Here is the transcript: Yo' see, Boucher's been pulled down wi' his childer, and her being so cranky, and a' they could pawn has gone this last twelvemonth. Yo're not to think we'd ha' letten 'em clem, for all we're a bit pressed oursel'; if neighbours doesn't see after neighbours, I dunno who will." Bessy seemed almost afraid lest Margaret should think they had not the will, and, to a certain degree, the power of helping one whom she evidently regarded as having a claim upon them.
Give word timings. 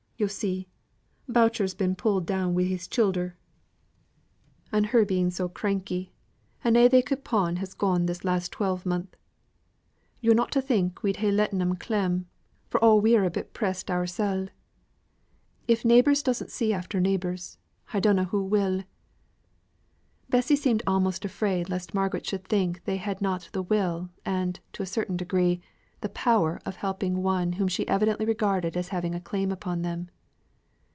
Yo' 0.23 0.27
see, 0.27 0.67
Boucher's 1.27 1.73
been 1.73 1.95
pulled 1.95 2.27
down 2.27 2.53
wi' 2.53 2.61
his 2.61 2.87
childer, 2.87 3.35
and 4.71 4.85
her 4.85 5.03
being 5.03 5.31
so 5.31 5.49
cranky, 5.49 6.13
and 6.63 6.77
a' 6.77 6.87
they 6.87 7.01
could 7.01 7.23
pawn 7.23 7.55
has 7.55 7.73
gone 7.73 8.05
this 8.05 8.23
last 8.23 8.51
twelvemonth. 8.51 9.15
Yo're 10.19 10.35
not 10.35 10.51
to 10.51 10.61
think 10.61 11.01
we'd 11.01 11.17
ha' 11.23 11.33
letten 11.33 11.59
'em 11.59 11.75
clem, 11.75 12.27
for 12.69 12.79
all 12.83 13.01
we're 13.01 13.23
a 13.25 13.31
bit 13.31 13.51
pressed 13.53 13.89
oursel'; 13.89 14.49
if 15.67 15.83
neighbours 15.83 16.21
doesn't 16.21 16.51
see 16.51 16.71
after 16.71 16.99
neighbours, 16.99 17.57
I 17.91 17.99
dunno 17.99 18.25
who 18.25 18.43
will." 18.43 18.83
Bessy 20.29 20.55
seemed 20.55 20.83
almost 20.85 21.25
afraid 21.25 21.67
lest 21.67 21.95
Margaret 21.95 22.27
should 22.27 22.43
think 22.47 22.83
they 22.83 22.97
had 22.97 23.23
not 23.23 23.49
the 23.53 23.63
will, 23.63 24.11
and, 24.23 24.59
to 24.73 24.83
a 24.83 24.85
certain 24.85 25.17
degree, 25.17 25.61
the 26.01 26.09
power 26.09 26.59
of 26.65 26.77
helping 26.77 27.21
one 27.21 27.51
whom 27.53 27.67
she 27.67 27.87
evidently 27.87 28.25
regarded 28.25 28.75
as 28.75 28.87
having 28.87 29.13
a 29.13 29.21
claim 29.21 29.51
upon 29.51 29.83
them. 29.83 30.09